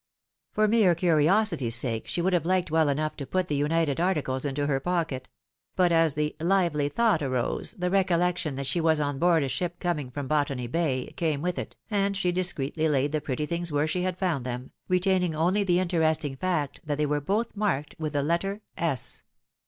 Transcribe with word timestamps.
For 0.53 0.67
mere 0.67 0.95
curiosity's 0.95 1.75
sake 1.75 2.07
she 2.07 2.23
would 2.23 2.33
have 2.33 2.41
hked 2.41 2.71
well 2.71 2.89
enough 2.89 3.15
to 3.17 3.27
put 3.27 3.47
the 3.47 3.55
united 3.55 3.99
articles 3.99 4.45
into 4.45 4.65
her 4.65 4.79
pocket; 4.79 5.29
but 5.75 5.91
as 5.91 6.15
the 6.15 6.35
lively 6.39 6.89
thought 6.89 7.21
arose, 7.21 7.75
the 7.77 7.91
recollection 7.91 8.55
that 8.55 8.65
she 8.65 8.81
was 8.81 8.99
on 8.99 9.19
board 9.19 9.43
a 9.43 9.47
ship 9.47 9.79
coming 9.79 10.09
from 10.09 10.27
Botany 10.27 10.65
Bay, 10.65 11.13
came 11.17 11.43
with 11.43 11.59
it, 11.59 11.75
and 11.91 12.17
she 12.17 12.31
discreetly 12.31 12.89
laid 12.89 13.11
the 13.11 13.21
pretty 13.21 13.45
things 13.45 13.71
where 13.71 13.85
she 13.85 14.11
found 14.13 14.43
them, 14.43 14.71
retaining 14.87 15.35
only 15.35 15.63
the 15.63 15.79
interesting 15.79 16.35
fact 16.35 16.81
that 16.83 16.97
they 16.97 17.05
were 17.05 17.21
both 17.21 17.55
marked 17.55 17.93
with 17.99 18.13
the 18.13 18.23
letter" 18.23 18.61
S." 18.77 19.21